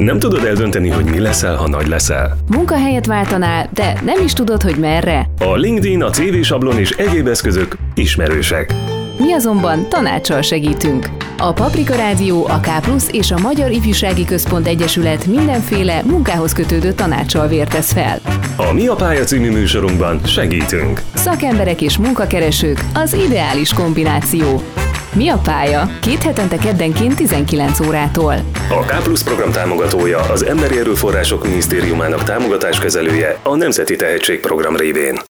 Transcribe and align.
Nem 0.00 0.18
tudod 0.18 0.44
eldönteni, 0.44 0.88
hogy 0.88 1.04
mi 1.04 1.18
leszel, 1.18 1.56
ha 1.56 1.68
nagy 1.68 1.86
leszel. 1.86 2.36
Munkahelyet 2.50 3.06
váltanál, 3.06 3.68
de 3.72 4.00
nem 4.04 4.24
is 4.24 4.32
tudod, 4.32 4.62
hogy 4.62 4.76
merre. 4.76 5.26
A 5.38 5.54
LinkedIn, 5.54 6.02
a 6.02 6.10
CV 6.10 6.40
sablon 6.42 6.78
és 6.78 6.90
egyéb 6.90 7.26
eszközök 7.26 7.76
ismerősek. 7.94 8.74
Mi 9.18 9.32
azonban 9.32 9.88
tanácssal 9.88 10.42
segítünk. 10.42 11.08
A 11.38 11.52
Paprika 11.52 11.94
Rádió, 11.94 12.46
a 12.46 12.60
K 12.60 12.68
és 13.10 13.30
a 13.30 13.38
Magyar 13.38 13.70
Ifjúsági 13.70 14.24
Központ 14.24 14.66
Egyesület 14.66 15.26
mindenféle 15.26 16.02
munkához 16.02 16.52
kötődő 16.52 16.92
tanácssal 16.92 17.48
vértesz 17.48 17.92
fel. 17.92 18.20
A 18.56 18.72
Mi 18.72 18.86
a 18.86 18.94
pálya 18.94 19.24
című 19.24 19.50
műsorunkban 19.50 20.20
segítünk. 20.24 21.02
Szakemberek 21.14 21.80
és 21.80 21.98
munkakeresők 21.98 22.84
az 22.94 23.12
ideális 23.26 23.72
kombináció. 23.72 24.62
Mi 25.14 25.28
a 25.28 25.38
pálya? 25.44 25.88
Két 26.00 26.22
hetente 26.22 26.56
keddenként 26.56 27.16
19 27.16 27.80
órától. 27.80 28.34
A 28.68 28.84
K 28.84 29.22
program 29.24 29.50
támogatója 29.52 30.18
az 30.18 30.42
Emberi 30.44 30.78
Erőforrások 30.78 31.44
Minisztériumának 31.44 32.22
támogatáskezelője 32.22 33.38
a 33.42 33.56
Nemzeti 33.56 33.96
Tehetségprogram 33.96 34.76
révén. 34.76 35.29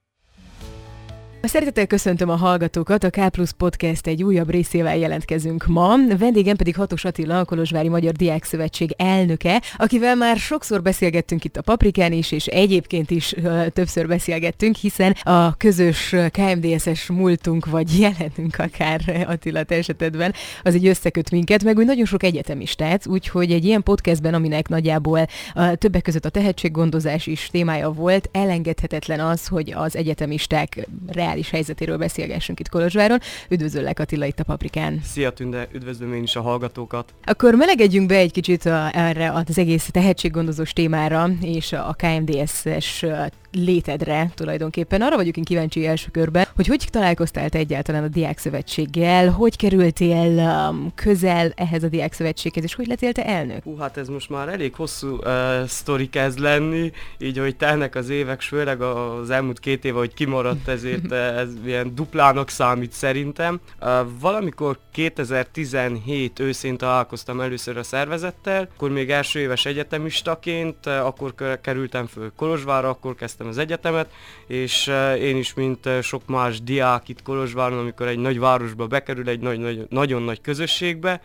Szeretettel 1.43 1.87
köszöntöm 1.87 2.29
a 2.29 2.37
hallgatókat, 2.37 3.05
a 3.05 3.11
K 3.11 3.29
Plus 3.29 3.53
Podcast 3.53 4.07
egy 4.07 4.23
újabb 4.23 4.51
részével 4.51 4.97
jelentkezünk 4.97 5.67
ma. 5.67 5.97
Vendégem 6.19 6.57
pedig 6.57 6.77
Hatos 6.77 7.05
Attila, 7.05 7.39
a 7.39 7.45
Kolozsvári 7.45 7.89
Magyar 7.89 8.13
Diák 8.13 8.45
Szövetség 8.45 8.95
elnöke, 8.97 9.63
akivel 9.77 10.15
már 10.15 10.37
sokszor 10.37 10.83
beszélgettünk 10.83 11.45
itt 11.45 11.57
a 11.57 11.63
Paprikán 11.63 12.13
is, 12.13 12.33
és 12.33 12.47
egyébként 12.47 13.11
is 13.11 13.33
uh, 13.33 13.67
többször 13.67 14.07
beszélgettünk, 14.07 14.77
hiszen 14.77 15.17
a 15.23 15.57
közös 15.57 16.15
KMDSS 16.31 17.07
múltunk, 17.07 17.67
vagy 17.67 17.99
jelenünk 17.99 18.59
akár 18.59 19.25
Attila 19.29 19.63
te 19.63 19.75
esetedben, 19.75 20.35
az 20.63 20.75
egy 20.75 20.87
összeköt 20.87 21.31
minket, 21.31 21.65
meg 21.65 21.77
úgy 21.77 21.87
nagyon 21.87 22.05
sok 22.05 22.23
egyetemistát, 22.23 23.07
úgyhogy 23.07 23.53
egy 23.53 23.65
ilyen 23.65 23.83
podcastben, 23.83 24.35
aminek 24.35 24.69
nagyjából 24.69 25.27
uh, 25.55 25.73
többek 25.73 26.03
között 26.03 26.25
a 26.25 26.31
tehetséggondozás 26.31 27.27
is 27.27 27.49
témája 27.51 27.91
volt, 27.91 28.29
elengedhetetlen 28.33 29.21
az, 29.21 29.47
hogy 29.47 29.73
az 29.77 29.97
egyetemisták 29.97 30.89
reális 31.31 31.51
helyzetéről 31.51 31.97
beszélgessünk 31.97 32.61
itt 32.61 32.69
Kolozsváron. 32.69 33.19
Üdvözöllek 33.49 33.99
Attila 33.99 34.27
itt 34.27 34.41
a 34.41 34.45
Paprikán. 34.45 35.01
Szia 35.05 35.31
Tünde, 35.31 35.69
üdvözlöm 35.73 36.15
én 36.15 36.23
is 36.23 36.37
a 36.37 36.41
hallgatókat. 36.41 37.15
Akkor 37.25 37.55
melegedjünk 37.55 38.09
be 38.09 38.17
egy 38.17 38.33
kicsit 38.33 38.65
a, 38.65 38.91
erre 38.93 39.33
az 39.33 39.59
egész 39.59 39.89
tehetséggondozós 39.93 40.73
témára 40.73 41.29
és 41.43 41.73
a 41.73 41.97
KMDS-es 41.99 43.05
létedre 43.53 44.31
tulajdonképpen. 44.35 45.03
Arra 45.03 45.17
vagyok 45.17 45.37
én 45.37 45.45
kíváncsi 45.45 45.87
első 45.87 46.09
körben, 46.11 46.47
hogy 46.55 46.67
hogy 46.67 46.87
találkoztál 46.91 47.49
te 47.49 47.59
egyáltalán 47.59 48.03
a 48.03 48.09
Diák 48.09 48.39
Szövetséggel, 48.39 49.31
hogy 49.31 49.57
kerültél 49.57 50.39
um, 50.39 50.93
közel 50.95 51.53
ehhez 51.57 51.83
a 51.83 51.89
Diák 51.89 52.13
Szövetséghez, 52.13 52.65
és 52.65 52.75
hogy 52.75 52.87
lettél 52.87 53.13
te 53.13 53.25
elnök? 53.25 53.63
Hú, 53.63 53.77
hát 53.77 53.97
ez 53.97 54.09
most 54.09 54.31
már 54.31 54.49
elég 54.49 54.75
hosszú 54.75 55.17
uh, 55.17 55.65
sztori 55.67 56.09
kezd 56.09 56.39
lenni, 56.39 56.93
így 57.19 57.39
hogy 57.39 57.57
telnek 57.57 57.95
az 57.95 58.09
évek, 58.09 58.41
főleg 58.41 58.81
az 58.81 59.31
elmúlt 59.31 59.61
két 59.61 59.85
év, 59.85 59.95
hogy 59.95 60.15
kimaradt 60.15 60.69
ezért 60.69 61.13
ez 61.43 61.49
ilyen 61.65 61.95
duplának 61.95 62.49
számít 62.49 62.93
szerintem. 62.93 63.61
Uh, 63.81 63.89
valamikor 64.21 64.79
2017 64.93 66.39
őszén 66.39 66.77
találkoztam 66.77 67.41
először 67.41 67.77
a 67.77 67.83
szervezettel, 67.83 68.69
akkor 68.75 68.91
még 68.91 69.11
első 69.11 69.39
éves 69.39 69.67
egyetemistaként, 69.67 70.87
uh, 70.87 71.07
akkor 71.07 71.35
kerültem 71.61 72.07
föl 72.07 72.33
Kolozsvárra, 72.37 72.89
akkor 72.89 73.15
kezdtem 73.15 73.40
végeztem 73.41 73.49
az 73.49 73.59
egyetemet, 73.59 74.11
és 74.47 74.89
eh, 74.89 75.21
én 75.21 75.37
is, 75.37 75.55
mint 75.55 75.87
eh, 75.87 76.03
sok 76.03 76.27
más 76.27 76.63
diák 76.63 77.09
itt 77.09 77.23
Kolozsváron, 77.23 77.79
amikor 77.79 78.07
egy 78.07 78.19
nagy 78.19 78.39
városba 78.39 78.87
bekerül, 78.87 79.29
egy 79.29 79.41
nagy, 79.41 79.59
nagy, 79.59 79.87
nagyon 79.89 80.23
nagy 80.23 80.41
közösségbe, 80.41 81.21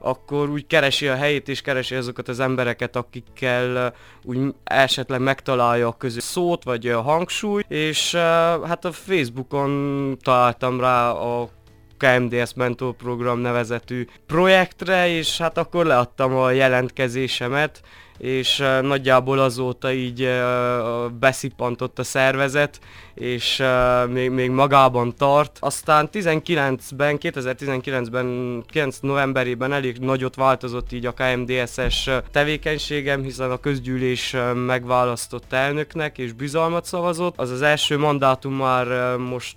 akkor 0.00 0.48
úgy 0.48 0.66
keresi 0.66 1.08
a 1.08 1.14
helyét 1.14 1.48
és 1.48 1.60
keresi 1.60 1.94
azokat 1.94 2.28
az 2.28 2.40
embereket, 2.40 2.96
akikkel 2.96 3.78
eh, 3.78 3.92
úgy 4.24 4.38
esetleg 4.64 5.20
megtalálja 5.20 5.88
a 5.88 5.96
közös 5.96 6.22
szót 6.22 6.64
vagy 6.64 6.86
a 6.86 7.00
hangsúly, 7.00 7.62
és 7.68 8.14
hát 8.64 8.84
a 8.84 8.92
Facebookon 8.92 10.16
találtam 10.22 10.80
rá 10.80 11.10
a 11.10 11.48
KMDS 11.98 12.54
Mentor 12.54 12.94
Program 12.94 13.38
nevezetű 13.38 14.06
projektre, 14.26 15.08
és 15.08 15.38
hát 15.38 15.58
akkor 15.58 15.86
leadtam 15.86 16.34
a 16.34 16.50
jelentkezésemet, 16.50 17.80
és 18.18 18.64
nagyjából 18.82 19.38
azóta 19.38 19.92
így 19.92 20.30
beszippantott 21.18 21.98
a 21.98 22.02
szervezet, 22.02 22.78
és 23.14 23.62
még, 24.08 24.30
még 24.30 24.50
magában 24.50 25.14
tart. 25.16 25.56
Aztán 25.60 26.08
19-ben, 26.12 27.18
2019-ben, 27.20 28.62
9 28.66 28.98
novemberében 29.00 29.72
elég 29.72 29.98
nagyot 29.98 30.34
változott 30.34 30.92
így 30.92 31.06
a 31.06 31.12
KMDSS 31.12 32.10
tevékenységem, 32.30 33.22
hiszen 33.22 33.50
a 33.50 33.60
közgyűlés 33.60 34.36
megválasztott 34.66 35.52
elnöknek 35.52 36.18
és 36.18 36.32
bizalmat 36.32 36.84
szavazott. 36.84 37.34
Az 37.36 37.50
az 37.50 37.62
első 37.62 37.98
mandátum 37.98 38.54
már 38.54 39.16
most 39.16 39.56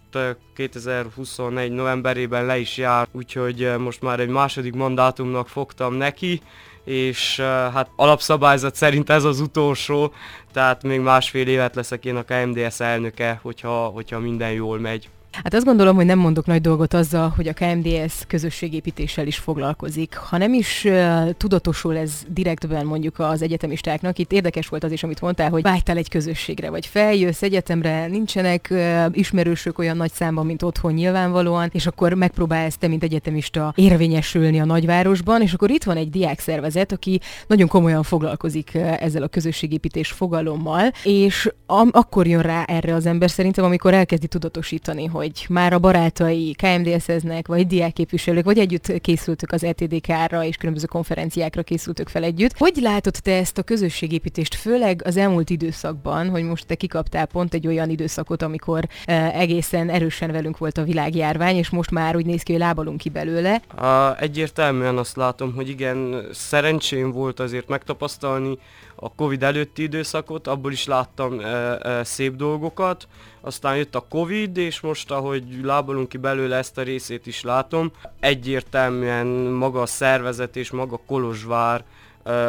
2021 0.55 1.71
novemberében 1.71 2.45
le 2.45 2.57
is 2.57 2.77
jár, 2.77 3.07
úgyhogy 3.11 3.71
most 3.77 4.01
már 4.01 4.19
egy 4.19 4.29
második 4.29 4.73
mandátumnak 4.73 5.47
fogtam 5.47 5.93
neki, 5.93 6.41
és 6.91 7.39
hát 7.73 7.89
alapszabályzat 7.95 8.75
szerint 8.75 9.09
ez 9.09 9.23
az 9.23 9.39
utolsó, 9.39 10.13
tehát 10.53 10.83
még 10.83 10.99
másfél 10.99 11.47
évet 11.47 11.75
leszek 11.75 12.05
én 12.05 12.15
a 12.15 12.23
KMDS 12.23 12.79
elnöke, 12.79 13.39
hogyha, 13.41 13.85
hogyha 13.85 14.19
minden 14.19 14.51
jól 14.51 14.79
megy. 14.79 15.09
Hát 15.31 15.53
azt 15.53 15.65
gondolom, 15.65 15.95
hogy 15.95 16.05
nem 16.05 16.19
mondok 16.19 16.45
nagy 16.45 16.61
dolgot 16.61 16.93
azzal, 16.93 17.33
hogy 17.35 17.47
a 17.47 17.53
KMDS 17.53 18.13
közösségépítéssel 18.27 19.27
is 19.27 19.37
foglalkozik. 19.37 20.15
Ha 20.15 20.37
nem 20.37 20.53
is 20.53 20.83
uh, 20.85 21.29
tudatosul 21.37 21.97
ez 21.97 22.11
direktben 22.27 22.85
mondjuk 22.85 23.19
az 23.19 23.41
egyetemistáknak, 23.41 24.17
itt 24.17 24.31
érdekes 24.31 24.67
volt 24.67 24.83
az 24.83 24.91
is, 24.91 25.03
amit 25.03 25.21
mondtál, 25.21 25.49
hogy 25.49 25.61
vágytál 25.61 25.97
egy 25.97 26.09
közösségre, 26.09 26.69
vagy 26.69 26.85
feljössz 26.85 27.41
egyetemre, 27.41 28.07
nincsenek 28.07 28.67
uh, 28.71 29.05
ismerősök 29.11 29.79
olyan 29.79 29.97
nagy 29.97 30.11
számban, 30.11 30.45
mint 30.45 30.63
otthon 30.63 30.93
nyilvánvalóan, 30.93 31.69
és 31.73 31.87
akkor 31.87 32.13
megpróbálsz 32.13 32.77
te, 32.77 32.87
mint 32.87 33.03
egyetemista 33.03 33.73
érvényesülni 33.75 34.59
a 34.59 34.65
nagyvárosban, 34.65 35.41
és 35.41 35.53
akkor 35.53 35.69
itt 35.69 35.83
van 35.83 35.97
egy 35.97 36.09
diákszervezet, 36.09 36.91
aki 36.91 37.19
nagyon 37.47 37.67
komolyan 37.67 38.03
foglalkozik 38.03 38.73
ezzel 38.99 39.23
a 39.23 39.27
közösségépítés 39.27 40.11
fogalommal, 40.11 40.91
és 41.03 41.51
am- 41.65 41.95
akkor 41.95 42.27
jön 42.27 42.41
rá 42.41 42.63
erre 42.63 42.93
az 42.93 43.05
ember 43.05 43.29
szerintem, 43.29 43.65
amikor 43.65 43.93
elkezdi 43.93 44.27
tudatosítani, 44.27 45.05
hogy 45.05 45.20
hogy 45.21 45.45
már 45.49 45.73
a 45.73 45.79
barátai 45.79 46.55
KMDS-eznek, 46.55 47.47
vagy 47.47 47.67
diákképviselők, 47.67 48.45
vagy 48.45 48.59
együtt 48.59 49.01
készültök 49.01 49.51
az 49.51 49.63
ETDK-ra, 49.63 50.43
és 50.43 50.55
különböző 50.55 50.85
konferenciákra 50.85 51.63
készültök 51.63 52.09
fel 52.09 52.23
együtt. 52.23 52.57
Hogy 52.57 52.75
látod 52.81 53.15
te 53.23 53.35
ezt 53.35 53.57
a 53.57 53.63
közösségépítést, 53.63 54.55
főleg 54.55 55.01
az 55.05 55.17
elmúlt 55.17 55.49
időszakban, 55.49 56.29
hogy 56.29 56.43
most 56.43 56.65
te 56.65 56.75
kikaptál 56.75 57.25
pont 57.25 57.53
egy 57.53 57.67
olyan 57.67 57.89
időszakot, 57.89 58.41
amikor 58.41 58.87
uh, 59.07 59.39
egészen 59.39 59.89
erősen 59.89 60.31
velünk 60.31 60.57
volt 60.57 60.77
a 60.77 60.83
világjárvány, 60.83 61.55
és 61.55 61.69
most 61.69 61.91
már 61.91 62.15
úgy 62.15 62.25
néz 62.25 62.43
ki, 62.43 62.51
hogy 62.51 62.61
lábalunk 62.61 62.97
ki 62.97 63.09
belőle. 63.09 63.61
Uh, 63.77 64.21
egyértelműen 64.21 64.97
azt 64.97 65.15
látom, 65.15 65.53
hogy 65.53 65.69
igen, 65.69 66.25
szerencsém 66.31 67.11
volt 67.11 67.39
azért 67.39 67.67
megtapasztalni 67.67 68.57
a 68.95 69.13
Covid 69.15 69.43
előtti 69.43 69.83
időszakot, 69.83 70.47
abból 70.47 70.71
is 70.71 70.85
láttam 70.85 71.33
uh, 71.33 71.43
uh, 71.43 72.03
szép 72.03 72.35
dolgokat, 72.35 73.07
aztán 73.41 73.77
jött 73.77 73.95
a 73.95 74.05
Covid, 74.09 74.57
és 74.57 74.79
most 74.79 75.11
ahogy 75.11 75.43
lábalunk 75.63 76.09
ki 76.09 76.17
belőle 76.17 76.55
ezt 76.57 76.77
a 76.77 76.81
részét 76.81 77.27
is 77.27 77.43
látom, 77.43 77.91
egyértelműen 78.19 79.27
maga 79.27 79.81
a 79.81 79.85
szervezet 79.85 80.55
és 80.55 80.71
maga 80.71 80.99
Kolozsvár 81.07 81.83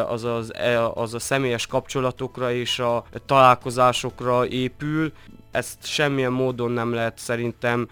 az, 0.08 0.24
az, 0.24 0.54
e, 0.54 0.86
az 0.86 1.14
a 1.14 1.18
személyes 1.18 1.66
kapcsolatokra 1.66 2.52
és 2.52 2.78
a 2.78 3.04
találkozásokra 3.26 4.46
épül. 4.46 5.12
Ezt 5.50 5.86
semmilyen 5.86 6.32
módon 6.32 6.70
nem 6.70 6.92
lehet 6.92 7.18
szerintem 7.18 7.88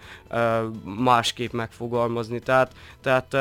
másképp 0.83 1.51
megfogalmazni. 1.51 2.39
Tehát, 2.39 2.71
tehát 3.01 3.35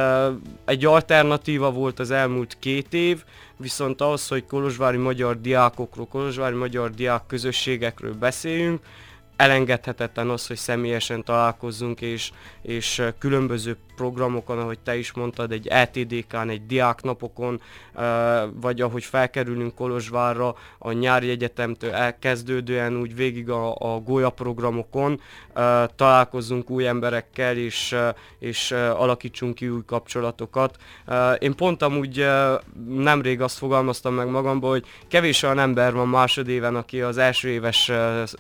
egy 0.65 0.85
alternatíva 0.85 1.71
volt 1.71 1.99
az 1.99 2.11
elmúlt 2.11 2.57
két 2.59 2.95
év, 2.95 3.25
viszont 3.57 4.01
az, 4.01 4.29
hogy 4.29 4.47
kolozsvári 4.47 4.97
magyar 4.97 5.41
diákokról, 5.41 6.07
kolozsvári 6.07 6.57
magyar 6.57 6.91
diák 6.91 7.27
közösségekről 7.27 8.15
beszéljünk, 8.15 8.81
elengedhetetlen 9.41 10.29
az, 10.29 10.47
hogy 10.47 10.57
személyesen 10.57 11.25
találkozzunk, 11.25 12.01
és, 12.01 12.31
és 12.63 13.03
különböző 13.19 13.77
programokon, 14.01 14.59
ahogy 14.59 14.79
te 14.79 14.97
is 14.97 15.13
mondtad, 15.13 15.53
egy 15.53 15.67
ETDK-n, 15.67 16.49
egy 16.49 16.67
diáknapokon, 16.67 17.61
vagy 18.53 18.81
ahogy 18.81 19.05
felkerülünk 19.05 19.75
Kolozsvárra 19.75 20.55
a 20.79 20.93
nyári 20.93 21.31
egyetemtől 21.31 21.93
elkezdődően 21.93 22.97
úgy 22.97 23.15
végig 23.15 23.51
a, 23.51 23.75
a 23.75 23.99
Gólya 23.99 24.31
programokon 24.31 25.21
találkozzunk 25.97 26.71
új 26.71 26.87
emberekkel, 26.87 27.57
és, 27.57 27.97
és 28.39 28.71
alakítsunk 28.73 29.55
ki 29.55 29.69
új 29.69 29.83
kapcsolatokat. 29.87 30.77
Én 31.39 31.55
pont 31.55 31.83
amúgy 31.83 32.27
nemrég 32.89 33.41
azt 33.41 33.59
fogalmaztam 33.59 34.15
meg 34.15 34.29
magamból, 34.29 34.71
hogy 34.71 34.85
kevés 35.09 35.43
olyan 35.43 35.59
ember 35.59 35.93
van 35.93 36.09
másodéven, 36.09 36.77
aki 36.77 37.01
az 37.01 37.19
első 37.19 37.49
éves 37.49 37.91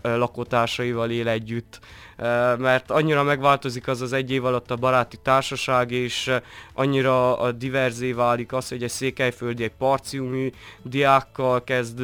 lakótársai 0.02 0.89
társaival 0.90 1.10
él 1.10 1.28
együtt, 1.28 1.80
mert 2.58 2.90
annyira 2.90 3.22
megváltozik 3.22 3.88
az 3.88 4.00
az 4.00 4.12
egy 4.12 4.30
év 4.30 4.44
alatt 4.44 4.70
a 4.70 4.76
baráti 4.76 5.16
társaság, 5.22 5.90
és 5.90 6.30
annyira 6.74 7.38
a 7.38 7.52
diverzé 7.52 8.12
válik 8.12 8.52
az, 8.52 8.68
hogy 8.68 8.82
egy 8.82 8.90
székelyföldi, 8.90 9.62
egy 9.62 9.72
parciumi 9.78 10.52
diákkal 10.82 11.64
kezd 11.64 12.00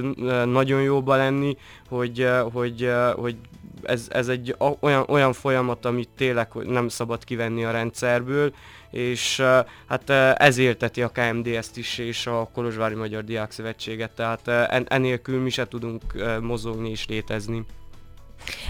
nagyon 0.47 0.83
jóba 0.83 1.17
lenni, 1.17 1.57
hogy, 1.89 2.29
hogy, 2.53 2.91
hogy 3.17 3.37
ez, 3.83 4.07
ez 4.11 4.29
egy 4.29 4.57
olyan, 4.81 5.05
olyan 5.09 5.33
folyamat, 5.33 5.85
amit 5.85 6.09
tényleg 6.17 6.49
nem 6.55 6.89
szabad 6.89 7.25
kivenni 7.25 7.65
a 7.65 7.71
rendszerből, 7.71 8.53
és 8.91 9.43
hát 9.87 10.11
ez 10.39 10.59
élteti 10.59 11.03
a 11.03 11.09
KMDS-t 11.09 11.77
is, 11.77 11.99
és 11.99 12.27
a 12.27 12.49
Kolozsvári 12.53 12.95
Magyar 12.95 13.25
Diák 13.25 13.51
Szövetséget, 13.51 14.11
tehát 14.11 14.49
enélkül 14.89 15.41
mi 15.41 15.51
se 15.51 15.69
tudunk 15.69 16.03
mozogni 16.41 16.91
és 16.91 17.07
létezni. 17.07 17.65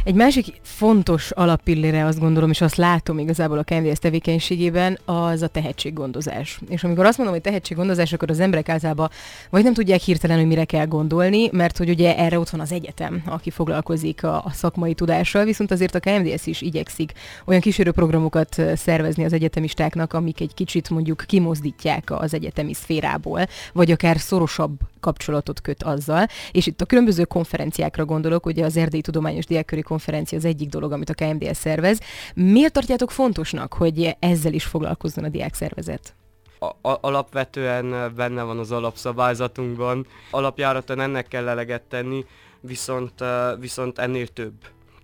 Egy 0.06 0.14
másik 0.14 0.60
fontos 0.62 1.30
alappillére 1.30 2.04
azt 2.04 2.18
gondolom, 2.18 2.50
és 2.50 2.60
azt 2.60 2.76
látom 2.76 3.18
igazából 3.18 3.58
a 3.58 3.62
KMDS 3.62 3.98
tevékenységében, 3.98 4.98
az 5.04 5.42
a 5.42 5.46
tehetséggondozás. 5.46 6.60
És 6.68 6.84
amikor 6.84 7.04
azt 7.04 7.16
mondom, 7.16 7.34
hogy 7.34 7.44
tehetséggondozás, 7.44 8.12
akkor 8.12 8.30
az 8.30 8.40
emberek 8.40 8.68
általában 8.68 9.10
vagy 9.50 9.62
nem 9.62 9.72
tudják 9.72 10.00
hirtelen, 10.00 10.36
hogy 10.36 10.46
mire 10.46 10.64
kell 10.64 10.86
gondolni, 10.86 11.48
mert 11.52 11.76
hogy 11.76 11.88
ugye 11.88 12.16
erre 12.16 12.38
ott 12.38 12.50
van 12.50 12.60
az 12.60 12.72
egyetem, 12.72 13.22
aki 13.24 13.50
foglalkozik 13.50 14.24
a, 14.24 14.44
a 14.44 14.50
szakmai 14.52 14.94
tudással, 14.94 15.44
viszont 15.44 15.70
azért 15.70 15.94
a 15.94 16.00
KMDS 16.00 16.46
is 16.46 16.60
igyekszik 16.60 17.12
olyan 17.44 17.60
kísérő 17.60 17.90
programokat 17.90 18.62
szervezni 18.74 19.24
az 19.24 19.32
egyetemistáknak, 19.32 20.12
amik 20.12 20.40
egy 20.40 20.54
kicsit 20.54 20.90
mondjuk 20.90 21.24
kimozdítják 21.26 22.10
az 22.10 22.34
egyetemi 22.34 22.74
szférából, 22.74 23.46
vagy 23.72 23.90
akár 23.90 24.18
szorosabb 24.18 24.78
kapcsolatot 25.00 25.60
köt 25.60 25.82
azzal. 25.82 26.26
És 26.52 26.66
itt 26.66 26.80
a 26.80 26.84
különböző 26.84 27.24
konferenciákra 27.24 28.04
gondolok, 28.04 28.46
ugye 28.46 28.64
az 28.64 28.76
Erdélyi 28.76 29.02
Tudományos 29.02 29.46
Diákköri 29.46 29.82
Konferencia 29.96 30.38
az 30.38 30.44
egyik 30.44 30.68
dolog, 30.68 30.92
amit 30.92 31.10
a 31.10 31.14
KMDS 31.14 31.56
szervez. 31.56 32.00
Miért 32.34 32.72
tartjátok 32.72 33.10
fontosnak, 33.10 33.72
hogy 33.72 34.16
ezzel 34.18 34.52
is 34.52 34.64
foglalkozzon 34.64 35.24
a 35.24 35.28
diák 35.28 35.54
szervezet? 35.54 36.14
a, 36.58 36.98
alapvetően 37.00 38.14
benne 38.14 38.42
van 38.42 38.58
az 38.58 38.72
alapszabályzatunkban. 38.72 40.06
Alapjáraton 40.30 41.00
ennek 41.00 41.28
kell 41.28 41.48
eleget 41.48 41.82
tenni, 41.82 42.24
viszont, 42.60 43.24
viszont 43.58 43.98
ennél 43.98 44.26
több. 44.26 44.54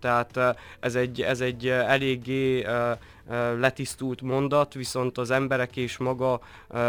Tehát 0.00 0.56
ez 0.80 0.94
egy, 0.94 1.22
ez 1.22 1.40
egy 1.40 1.68
eléggé 1.68 2.66
letisztult 3.58 4.20
mondat, 4.20 4.74
viszont 4.74 5.18
az 5.18 5.30
emberek 5.30 5.76
és 5.76 5.96
maga 5.96 6.40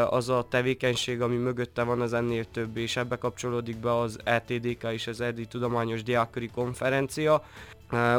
az 0.10 0.30
a 0.30 0.46
tevékenység, 0.50 1.22
ami 1.22 1.36
mögötte 1.36 1.84
van, 1.84 2.02
az 2.02 2.14
ennél 2.14 2.46
több, 2.46 2.78
és 2.78 2.98
ebbe 2.98 3.16
kapcsolódik 3.16 3.78
be 3.78 3.98
az 3.98 4.20
ETDK 4.24 4.84
és 4.92 5.08
az 5.08 5.22
Erdély 5.22 5.46
Tudományos 5.46 6.04
Diákköri 6.04 6.50
Konferencia, 6.54 7.44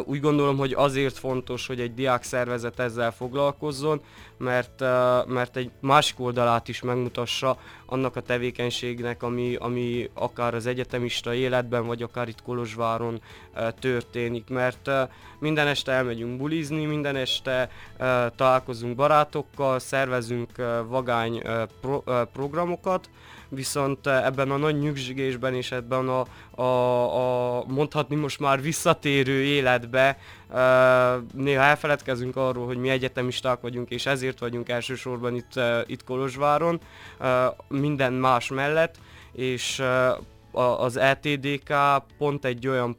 úgy 0.04 0.20
gondolom, 0.20 0.56
hogy 0.56 0.72
azért 0.72 1.18
fontos, 1.18 1.66
hogy 1.66 1.80
egy 1.80 1.94
diák 1.94 2.22
szervezet 2.22 2.80
ezzel 2.80 3.12
foglalkozzon, 3.12 4.00
mert, 4.38 4.80
mert 5.26 5.56
egy 5.56 5.70
másik 5.80 6.20
oldalát 6.20 6.68
is 6.68 6.82
megmutassa 6.82 7.58
annak 7.86 8.16
a 8.16 8.20
tevékenységnek, 8.20 9.22
ami, 9.22 9.54
ami 9.54 10.10
akár 10.14 10.54
az 10.54 10.66
egyetemista 10.66 11.34
életben, 11.34 11.86
vagy 11.86 12.02
akár 12.02 12.28
itt 12.28 12.42
Kolozsváron 12.42 13.20
történik, 13.80 14.48
mert 14.48 14.90
minden 15.38 15.66
este 15.66 15.92
elmegyünk 15.92 16.38
bulizni, 16.38 16.84
minden 16.84 17.16
este 17.16 17.70
találkozunk 18.36 18.94
barátokkal, 18.94 19.78
szervezünk 19.78 20.50
vagány 20.86 21.42
pro, 21.80 22.02
programokat, 22.32 23.08
viszont 23.54 24.06
ebben 24.06 24.50
a 24.50 24.56
nagy 24.56 24.78
nyugzsigésben 24.78 25.54
és 25.54 25.72
ebben 25.72 26.08
a, 26.08 26.24
a, 26.62 27.58
a 27.58 27.64
mondhatni 27.66 28.16
most 28.16 28.40
már 28.40 28.62
visszatérő 28.62 29.42
életbe 29.42 30.18
uh, 30.48 30.56
néha 31.32 31.62
elfeledkezünk 31.62 32.36
arról, 32.36 32.66
hogy 32.66 32.78
mi 32.78 32.88
egyetemisták 32.88 33.60
vagyunk, 33.60 33.90
és 33.90 34.06
ezért 34.06 34.38
vagyunk 34.38 34.68
elsősorban 34.68 35.34
itt, 35.34 35.52
uh, 35.56 35.80
itt 35.86 36.04
Kolozsváron, 36.04 36.80
minden 37.68 38.12
más 38.12 38.48
mellett, 38.48 38.94
és 39.32 39.82
az 40.52 40.96
ETDK 40.96 41.74
pont 42.18 42.44
egy 42.44 42.68
olyan 42.68 42.96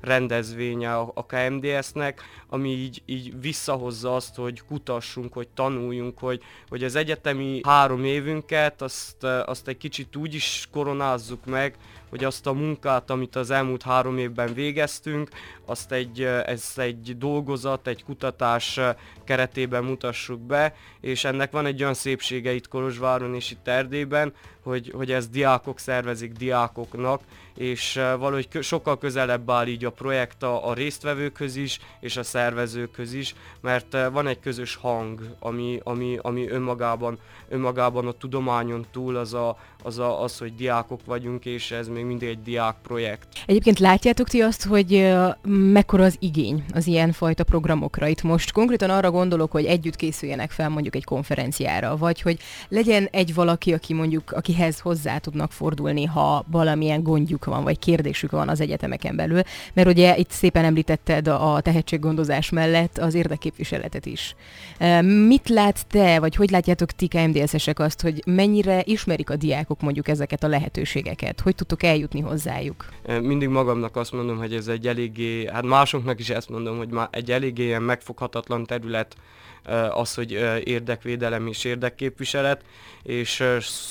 rendezvénye 0.00 0.96
a 0.96 1.26
KMDS-nek, 1.26 2.22
ami 2.48 2.70
így, 2.70 3.02
így 3.06 3.40
visszahozza 3.40 4.14
azt, 4.14 4.36
hogy 4.36 4.62
kutassunk, 4.68 5.32
hogy 5.32 5.48
tanuljunk, 5.48 6.18
hogy, 6.18 6.42
hogy 6.68 6.84
az 6.84 6.94
egyetemi 6.94 7.60
három 7.64 8.04
évünket 8.04 8.82
azt, 8.82 9.24
azt 9.24 9.68
egy 9.68 9.76
kicsit 9.76 10.16
úgy 10.16 10.34
is 10.34 10.68
koronázzuk 10.72 11.44
meg, 11.44 11.76
hogy 12.10 12.24
azt 12.24 12.46
a 12.46 12.52
munkát, 12.52 13.10
amit 13.10 13.36
az 13.36 13.50
elmúlt 13.50 13.82
három 13.82 14.18
évben 14.18 14.54
végeztünk, 14.54 15.28
azt 15.64 15.92
egy, 15.92 16.22
ez 16.22 16.72
egy 16.76 17.18
dolgozat, 17.18 17.86
egy 17.86 18.04
kutatás 18.04 18.80
keretében 19.24 19.84
mutassuk 19.84 20.40
be, 20.40 20.74
és 21.00 21.24
ennek 21.24 21.50
van 21.50 21.66
egy 21.66 21.82
olyan 21.82 21.94
szépsége 21.94 22.52
itt 22.52 22.68
Kolozsváron 22.68 23.34
és 23.34 23.50
itt 23.50 23.68
Erdélyben, 23.68 24.32
hogy, 24.62 24.92
hogy 24.96 25.12
ez 25.12 25.28
diákok 25.28 25.78
szervezik 25.78 26.32
diákoknak, 26.32 27.20
és 27.54 27.94
valahogy 27.94 28.48
sokkal 28.60 28.98
közelebb 28.98 29.50
áll 29.50 29.66
így 29.66 29.84
a 29.84 29.90
projekt 29.90 30.42
a, 30.42 30.68
a 30.68 30.74
résztvevőkhöz 30.74 31.56
is, 31.56 31.80
és 32.00 32.16
a 32.16 32.22
szervezőkhöz 32.22 33.12
is, 33.12 33.34
mert 33.60 33.96
van 34.12 34.26
egy 34.26 34.40
közös 34.40 34.74
hang, 34.76 35.36
ami, 35.38 35.80
ami, 35.82 36.18
ami 36.22 36.48
önmagában, 36.48 37.18
önmagában 37.48 38.06
a 38.06 38.12
tudományon 38.12 38.86
túl 38.90 39.16
az, 39.16 39.34
a, 39.34 39.58
az, 39.82 39.98
a, 39.98 40.22
az, 40.22 40.38
hogy 40.38 40.54
diákok 40.54 41.00
vagyunk, 41.04 41.44
és 41.44 41.70
ez 41.70 41.88
még 41.88 42.04
mindig 42.04 42.28
egy 42.28 42.42
diák 42.42 42.74
projekt. 42.82 43.26
Egyébként 43.46 43.78
látjátok 43.78 44.28
ti 44.28 44.40
azt, 44.40 44.64
hogy 44.64 45.14
mekkora 45.46 46.04
az 46.04 46.16
igény 46.18 46.64
az 46.74 46.86
ilyen 46.86 47.12
fajta 47.12 47.44
programokra? 47.44 48.06
Itt 48.06 48.22
most 48.22 48.52
konkrétan 48.52 48.90
arra 48.90 49.10
gondolok, 49.10 49.50
hogy 49.50 49.64
együtt 49.64 49.96
készüljenek 49.96 50.50
fel 50.50 50.68
mondjuk 50.68 50.94
egy 50.94 51.04
konferenciára, 51.04 51.96
vagy 51.96 52.20
hogy 52.20 52.38
legyen 52.68 53.08
egy 53.10 53.34
valaki, 53.34 53.72
aki 53.72 53.94
mondjuk, 53.94 54.32
akihez 54.32 54.80
hozzá 54.80 55.18
tudnak 55.18 55.52
fordulni, 55.52 56.04
ha 56.04 56.44
valamilyen 56.50 57.02
gondjuk 57.02 57.44
van, 57.44 57.62
vagy 57.62 57.78
kérdésük 57.78 58.30
van 58.30 58.48
az 58.48 58.60
egyetemeken 58.60 59.16
belül, 59.16 59.40
mert 59.72 59.88
ugye 59.88 60.16
itt 60.16 60.30
szépen 60.30 60.64
említetted 60.64 61.28
a 61.28 61.60
tehetséggondozás 61.60 62.50
mellett 62.50 62.98
az 62.98 63.14
érdekképviseletet 63.14 64.06
is. 64.06 64.34
Mit 65.26 65.48
lát 65.48 65.86
te, 65.86 66.20
vagy 66.20 66.36
hogy 66.36 66.50
látjátok 66.50 66.90
ti 66.90 67.06
KMDS-esek 67.06 67.78
azt, 67.78 68.00
hogy 68.00 68.22
mennyire 68.26 68.82
ismerik 68.84 69.30
a 69.30 69.36
diákok 69.68 69.80
mondjuk 69.80 70.08
ezeket 70.08 70.42
a 70.42 70.48
lehetőségeket? 70.48 71.40
Hogy 71.40 71.54
tudtok 71.54 71.82
eljutni 71.82 72.20
hozzájuk? 72.20 72.88
Mindig 73.20 73.48
magamnak 73.48 73.96
azt 73.96 74.12
mondom, 74.12 74.38
hogy 74.38 74.54
ez 74.54 74.68
egy 74.68 74.86
eléggé, 74.86 75.46
hát 75.46 75.64
másoknak 75.64 76.18
is 76.18 76.30
ezt 76.30 76.48
mondom, 76.48 76.76
hogy 76.76 76.88
már 76.88 77.08
egy 77.10 77.30
eléggé 77.30 77.64
ilyen 77.64 77.82
megfoghatatlan 77.82 78.64
terület, 78.64 79.16
az, 79.90 80.14
hogy 80.14 80.32
érdekvédelem 80.64 81.46
és 81.46 81.64
érdekképviselet, 81.64 82.64
és 83.02 83.44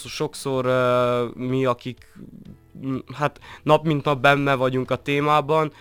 sokszor 0.05 0.65
mi, 1.35 1.65
akik 1.65 2.13
hát 3.13 3.39
nap 3.63 3.85
mint 3.85 4.03
nap 4.03 4.21
benne 4.21 4.55
vagyunk 4.55 4.91
a 4.91 4.95
témában, 4.95 5.71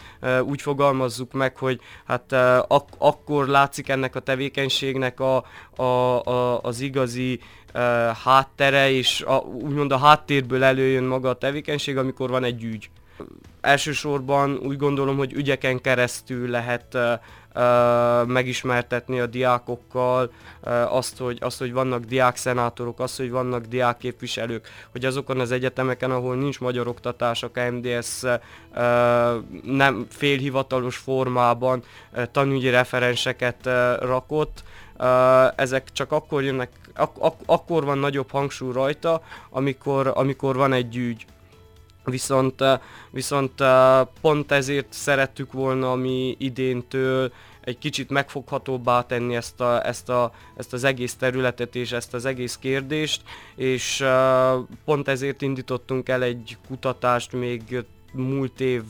úgy 0.42 0.62
fogalmazzuk 0.62 1.32
meg, 1.32 1.56
hogy 1.56 1.80
hát 2.06 2.32
ak- 2.68 2.94
akkor 2.98 3.46
látszik 3.46 3.88
ennek 3.88 4.14
a 4.14 4.20
tevékenységnek 4.20 5.20
a, 5.20 5.44
a, 5.76 5.82
a, 5.82 6.60
az 6.60 6.80
igazi 6.80 7.40
háttere, 8.24 8.90
és 8.90 9.20
a, 9.20 9.36
úgymond 9.36 9.92
a 9.92 9.98
háttérből 9.98 10.64
előjön 10.64 11.04
maga 11.04 11.28
a 11.28 11.38
tevékenység, 11.38 11.96
amikor 11.96 12.30
van 12.30 12.44
egy 12.44 12.64
ügy. 12.64 12.90
Elsősorban 13.60 14.56
úgy 14.62 14.76
gondolom, 14.76 15.16
hogy 15.16 15.32
ügyeken 15.32 15.80
keresztül 15.80 16.50
lehet 16.50 16.98
megismertetni 18.26 19.20
a 19.20 19.26
diákokkal 19.26 20.30
azt, 20.88 21.18
hogy, 21.18 21.38
azt, 21.40 21.58
hogy 21.58 21.72
vannak 21.72 22.04
diákszenátorok, 22.04 23.00
azt, 23.00 23.16
hogy 23.16 23.30
vannak 23.30 23.64
diákképviselők, 23.64 24.68
hogy 24.92 25.04
azokon 25.04 25.40
az 25.40 25.50
egyetemeken, 25.50 26.10
ahol 26.10 26.36
nincs 26.36 26.60
magyar 26.60 26.88
oktatás, 26.88 27.42
a 27.42 27.50
KMDS 27.50 28.22
nem 29.62 30.06
félhivatalos 30.10 30.96
formában 30.96 31.82
tanügyi 32.32 32.70
referenseket 32.70 33.66
rakott, 34.00 34.62
ezek 35.56 35.92
csak 35.92 36.12
akkor 36.12 36.42
jönnek, 36.42 36.70
ak- 36.94 37.18
ak- 37.18 37.42
akkor 37.46 37.84
van 37.84 37.98
nagyobb 37.98 38.30
hangsúly 38.30 38.72
rajta, 38.72 39.22
amikor, 39.50 40.12
amikor 40.14 40.56
van 40.56 40.72
egy 40.72 40.96
ügy. 40.96 41.26
Viszont, 42.04 42.64
viszont 43.10 43.62
pont 44.20 44.52
ezért 44.52 44.86
szerettük 44.90 45.52
volna 45.52 45.94
mi 45.94 46.36
idéntől 46.38 47.32
egy 47.66 47.78
kicsit 47.78 48.10
megfoghatóbbá 48.10 49.06
tenni 49.06 49.36
ezt, 49.36 49.60
a, 49.60 49.86
ezt, 49.86 50.08
a, 50.08 50.32
ezt 50.56 50.72
az 50.72 50.84
egész 50.84 51.14
területet 51.14 51.74
és 51.74 51.92
ezt 51.92 52.14
az 52.14 52.24
egész 52.24 52.56
kérdést, 52.56 53.22
és 53.54 54.04
pont 54.84 55.08
ezért 55.08 55.42
indítottunk 55.42 56.08
el 56.08 56.22
egy 56.22 56.56
kutatást 56.68 57.32
még 57.32 57.84
múlt 58.12 58.60
év 58.60 58.82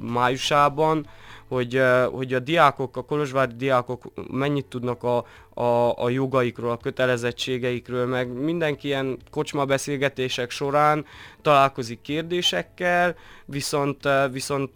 májusában, 0.00 1.06
hogy, 1.48 1.82
hogy 2.12 2.34
a 2.34 2.38
diákok, 2.38 2.96
a 2.96 3.04
kolozsvári 3.04 3.54
diákok 3.56 4.02
mennyit 4.30 4.66
tudnak 4.66 5.02
a, 5.02 5.24
a, 5.54 6.02
a 6.04 6.08
jogaikról, 6.08 6.70
a 6.70 6.76
kötelezettségeikről, 6.76 8.06
meg 8.06 8.28
mindenki 8.28 8.86
ilyen 8.86 9.18
kocsma 9.30 9.64
beszélgetések 9.64 10.50
során 10.50 11.04
találkozik 11.42 12.00
kérdésekkel, 12.00 13.16
viszont, 13.44 14.08
viszont 14.30 14.72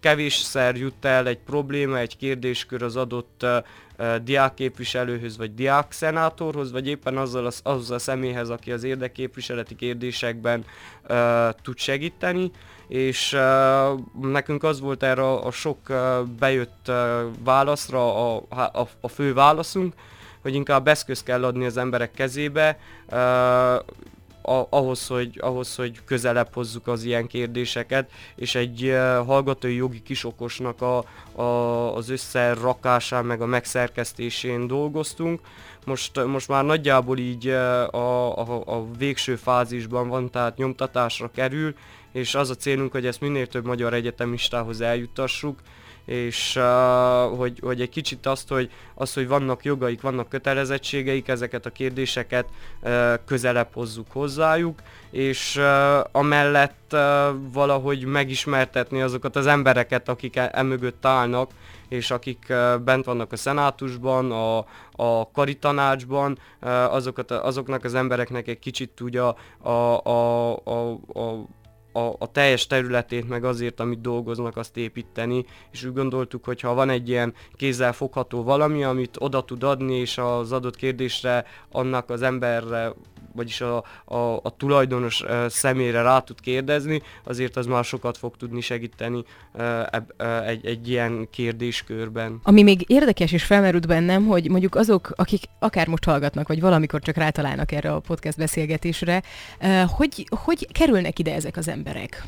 kevésszer 0.00 0.76
jut 0.76 1.04
el 1.04 1.26
egy 1.26 1.38
probléma, 1.38 1.98
egy 1.98 2.16
kérdéskör 2.16 2.82
az 2.82 2.96
adott 2.96 3.46
diákképviselőhöz, 4.22 5.36
vagy 5.36 5.54
diákszenátorhoz, 5.54 6.72
vagy 6.72 6.88
éppen 6.88 7.16
azzal 7.16 7.46
a, 7.46 7.50
azzal 7.62 7.96
a 7.96 7.98
személyhez, 7.98 8.50
aki 8.50 8.72
az 8.72 8.84
érdekképviseleti 8.84 9.74
kérdésekben 9.74 10.64
uh, 11.08 11.48
tud 11.62 11.78
segíteni, 11.78 12.50
és 12.88 13.32
uh, 13.32 14.30
nekünk 14.30 14.62
az 14.62 14.80
volt 14.80 15.02
erre 15.02 15.30
a, 15.32 15.50
sok 15.50 15.78
uh, 15.88 16.20
bejött 16.38 16.86
uh, 16.88 16.96
válaszra 17.44 18.34
a, 18.34 18.42
a, 18.48 18.88
a 19.00 19.08
fő 19.08 19.34
válaszunk, 19.34 19.94
hogy 20.42 20.54
inkább 20.54 20.88
eszköz 20.88 21.22
kell 21.22 21.44
adni 21.44 21.64
az 21.64 21.76
emberek 21.76 22.10
kezébe, 22.10 22.78
uh, 23.10 23.18
ahhoz, 24.70 25.06
hogy, 25.06 25.38
ahhoz, 25.40 25.76
hogy 25.76 26.04
közelebb 26.04 26.48
hozzuk 26.54 26.86
az 26.86 27.04
ilyen 27.04 27.26
kérdéseket, 27.26 28.10
és 28.36 28.54
egy 28.54 28.84
uh, 28.84 29.26
hallgatói 29.26 29.74
jogi 29.74 30.02
kisokosnak 30.02 30.82
a, 30.82 31.04
a, 31.40 31.96
az 31.96 32.08
összerakásán, 32.08 33.24
meg 33.24 33.40
a 33.40 33.46
megszerkesztésén 33.46 34.66
dolgoztunk. 34.66 35.40
Most, 35.84 36.24
most 36.24 36.48
már 36.48 36.64
nagyjából 36.64 37.18
így 37.18 37.48
uh, 37.48 37.94
a, 37.94 38.38
a, 38.38 38.62
a 38.66 38.86
végső 38.98 39.36
fázisban 39.36 40.08
van, 40.08 40.30
tehát 40.30 40.56
nyomtatásra 40.56 41.30
kerül, 41.30 41.74
és 42.14 42.34
az 42.34 42.50
a 42.50 42.54
célunk, 42.54 42.92
hogy 42.92 43.06
ezt 43.06 43.20
minél 43.20 43.46
több 43.46 43.64
magyar 43.64 43.94
egyetemistához 43.94 44.80
eljuttassuk, 44.80 45.58
és 46.04 46.56
uh, 46.56 47.36
hogy, 47.36 47.58
hogy 47.62 47.80
egy 47.80 47.88
kicsit 47.88 48.26
azt 48.26 48.48
hogy, 48.48 48.70
azt, 48.94 49.14
hogy 49.14 49.28
vannak 49.28 49.64
jogaik, 49.64 50.00
vannak 50.00 50.28
kötelezettségeik, 50.28 51.28
ezeket 51.28 51.66
a 51.66 51.70
kérdéseket 51.70 52.48
uh, 52.82 53.14
közelebb 53.26 53.68
hozzuk 53.72 54.06
hozzájuk, 54.12 54.82
és 55.10 55.56
uh, 55.56 55.64
amellett 56.12 56.92
uh, 56.92 57.00
valahogy 57.52 58.04
megismertetni 58.04 59.00
azokat 59.00 59.36
az 59.36 59.46
embereket, 59.46 60.08
akik 60.08 60.36
e, 60.36 60.50
emögött 60.52 61.06
állnak, 61.06 61.50
és 61.88 62.10
akik 62.10 62.46
uh, 62.48 62.78
bent 62.78 63.04
vannak 63.04 63.32
a 63.32 63.36
szenátusban, 63.36 64.32
a, 64.32 64.58
a 64.92 65.30
karitanácsban, 65.32 66.38
uh, 66.62 66.94
azokat, 66.94 67.30
azoknak 67.30 67.84
az 67.84 67.94
embereknek 67.94 68.48
egy 68.48 68.58
kicsit 68.58 69.00
ugye 69.00 69.20
a, 69.20 69.36
a, 69.68 70.00
a, 70.04 70.52
a, 70.64 70.90
a 71.20 71.46
a, 71.96 72.12
a 72.18 72.30
teljes 72.32 72.66
területét, 72.66 73.28
meg 73.28 73.44
azért, 73.44 73.80
amit 73.80 74.00
dolgoznak, 74.00 74.56
azt 74.56 74.76
építeni, 74.76 75.44
és 75.72 75.84
úgy 75.84 75.92
gondoltuk, 75.92 76.44
hogy 76.44 76.60
ha 76.60 76.74
van 76.74 76.90
egy 76.90 77.08
ilyen 77.08 77.34
kézzel 77.56 77.92
fogható 77.92 78.42
valami, 78.42 78.84
amit 78.84 79.16
oda 79.18 79.44
tud 79.44 79.62
adni, 79.62 79.94
és 79.94 80.18
az 80.18 80.52
adott 80.52 80.76
kérdésre 80.76 81.44
annak 81.70 82.10
az 82.10 82.22
emberre 82.22 82.92
vagyis 83.34 83.60
a, 83.60 83.84
a, 84.04 84.16
a 84.42 84.54
tulajdonos 84.56 85.24
személyre 85.48 86.02
rá 86.02 86.18
tud 86.18 86.40
kérdezni, 86.40 87.02
azért 87.24 87.56
az 87.56 87.66
már 87.66 87.84
sokat 87.84 88.16
fog 88.16 88.36
tudni 88.36 88.60
segíteni 88.60 89.24
egy, 90.46 90.66
egy 90.66 90.88
ilyen 90.88 91.28
kérdéskörben. 91.30 92.40
Ami 92.42 92.62
még 92.62 92.84
érdekes 92.86 93.32
és 93.32 93.44
felmerült 93.44 93.86
bennem, 93.86 94.26
hogy 94.26 94.50
mondjuk 94.50 94.74
azok, 94.74 95.12
akik 95.14 95.42
akár 95.58 95.86
most 95.86 96.04
hallgatnak, 96.04 96.48
vagy 96.48 96.60
valamikor 96.60 97.00
csak 97.00 97.16
rátalálnak 97.16 97.72
erre 97.72 97.92
a 97.92 98.00
podcast 98.00 98.38
beszélgetésre, 98.38 99.22
hogy, 99.86 100.26
hogy 100.44 100.66
kerülnek 100.72 101.18
ide 101.18 101.34
ezek 101.34 101.56
az 101.56 101.68
emberek? 101.68 102.24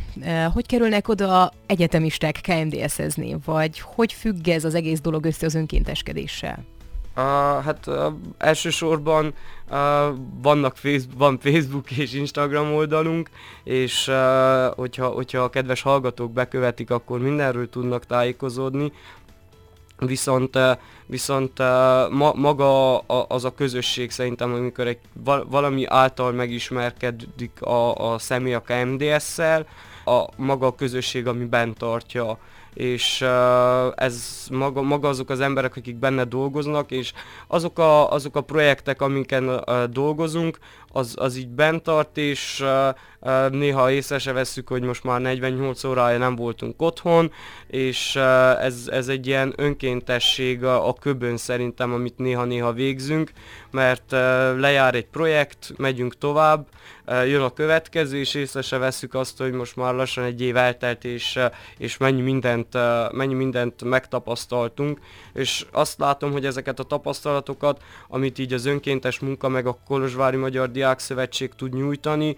Hogy 0.53 0.67
kerülnek 0.67 1.09
oda 1.09 1.53
egyetemisták 1.67 2.41
KMDS-ezni, 2.41 3.37
vagy 3.45 3.81
hogy 3.81 4.13
függ 4.13 4.49
ez 4.49 4.65
az 4.65 4.75
egész 4.75 5.01
dolog 5.01 5.25
össze 5.25 5.47
az 5.47 5.55
önkénteskedéssel? 5.55 6.76
Uh, 7.17 7.23
hát 7.65 7.87
uh, 7.87 8.13
elsősorban 8.39 9.35
uh, 9.71 9.77
vannak 10.43 10.77
Facebook, 10.77 11.19
van 11.19 11.39
Facebook 11.39 11.91
és 11.91 12.13
Instagram 12.13 12.75
oldalunk, 12.75 13.31
és 13.65 14.09
uh, 14.09 14.75
hogyha, 14.75 15.07
hogyha 15.07 15.39
a 15.39 15.51
kedves 15.51 15.83
hallgatók 15.83 16.33
bekövetik, 16.33 16.91
akkor 16.91 17.21
mindenről 17.21 17.71
tudnak 17.71 18.07
tájékozódni. 18.07 18.93
Viszont, 19.99 20.59
viszont 21.07 21.59
ma, 22.11 22.33
maga 22.35 22.99
az 23.29 23.45
a 23.45 23.55
közösség 23.55 24.11
szerintem, 24.11 24.53
amikor 24.53 24.87
egy 24.87 24.99
valami 25.49 25.87
által 25.87 26.33
megismerkedik 26.33 27.63
a, 27.63 28.13
a 28.13 28.19
személy 28.19 28.55
a 28.55 28.63
KMDS-szel, 28.63 29.67
a 30.05 30.25
maga 30.37 30.67
a 30.67 30.75
közösség, 30.75 31.27
ami 31.27 31.45
bent 31.45 31.79
tartja 31.79 32.39
és 32.77 33.25
ez 33.95 34.47
maga, 34.51 34.83
maga 34.83 35.09
azok 35.09 35.31
az 35.31 35.41
emberek, 35.41 35.77
akik 35.77 35.97
benne 35.97 36.25
dolgoznak, 36.25 36.91
és 36.91 37.13
azok 37.47 37.79
a, 37.79 38.11
azok 38.11 38.37
a 38.37 38.41
projektek, 38.41 39.01
amiken 39.01 39.65
dolgozunk, 39.91 40.59
az, 40.89 41.15
az 41.19 41.37
így 41.37 41.49
bent 41.49 41.83
tart, 41.83 42.17
és 42.17 42.65
néha 43.51 43.91
észre 43.91 44.19
se 44.19 44.33
vesszük, 44.33 44.69
hogy 44.69 44.83
most 44.83 45.05
már 45.05 45.21
48 45.21 45.85
órája 45.85 46.19
nem 46.19 46.37
voltunk 46.37 46.83
otthon, 46.83 47.33
és 47.67 48.17
ez, 48.61 48.89
ez 48.91 49.09
egy 49.09 49.27
ilyen 49.27 49.53
önkéntesség 49.57 50.65
a, 50.65 50.89
a 50.89 50.93
köbön 50.93 51.37
szerintem, 51.37 51.93
amit 51.93 52.19
néha-néha 52.19 52.73
végzünk, 52.73 53.31
mert 53.71 54.11
lejár 54.57 54.95
egy 54.95 55.07
projekt, 55.07 55.73
megyünk 55.77 56.19
tovább, 56.19 56.67
jön 57.07 57.43
a 57.43 57.53
következő, 57.53 58.19
és 58.19 58.35
észre 58.35 58.63
se 58.63 58.79
vesszük 58.79 59.15
azt, 59.15 59.39
hogy 59.39 59.53
most 59.53 59.77
már 59.77 59.95
lassan 59.95 60.25
egy 60.25 60.41
év 60.41 60.57
eltelt, 60.57 61.05
és, 61.05 61.37
uh, 61.37 61.45
és 61.79 61.97
mennyi 61.97 62.21
mindent, 62.21 62.75
uh, 62.75 63.13
mennyi 63.13 63.35
mindent 63.35 63.85
megtapasztaltunk, 63.85 65.01
és 65.33 65.67
azt 65.73 65.99
látom, 65.99 66.33
hogy 66.33 66.47
ezeket 66.47 66.79
a 66.79 66.83
tapasztalatokat, 66.83 67.83
amit 68.09 68.39
így 68.39 68.53
az 68.53 68.65
önkéntes 68.67 69.19
munka 69.19 69.49
meg 69.49 69.67
a 69.67 69.79
Kolozsvári 69.87 70.37
Magyar 70.37 70.71
Diákszövetség 70.71 71.53
tud 71.57 71.75
nyújtani, 71.75 72.37